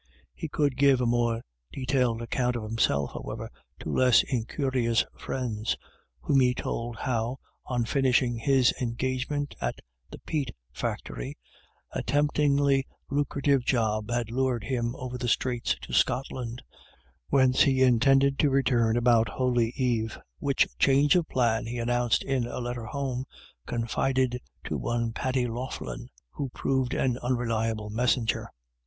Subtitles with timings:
[0.33, 3.51] He could give a more detailed account of him self, however,
[3.81, 5.77] to less incurious friends,
[6.21, 9.75] whom he told how, on finishing his engagement at
[10.09, 11.37] the peat factory,
[11.91, 16.63] a temptingly lucrative job had lured him over the straits to Scotland,
[17.27, 18.97] whence he intended to BETWEEN TWO LADY DA VS.
[18.97, 23.23] 239 return about Holy Eve, which change of plan he announced in a letter home,
[23.67, 28.49] confided to one Paddy Loughlin, who proved an unreliable messenger.